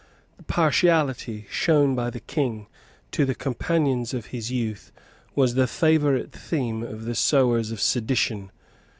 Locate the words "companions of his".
3.35-4.49